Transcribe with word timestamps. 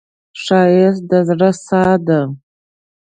ښایست 0.43 1.01
د 1.09 1.11
زړه 1.27 1.49
ساه 1.65 1.95
ده 2.07 2.19